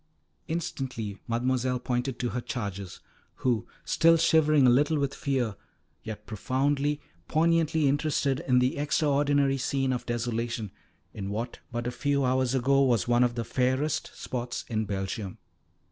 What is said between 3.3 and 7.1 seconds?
who, still shivering a little with fear, yet profoundly,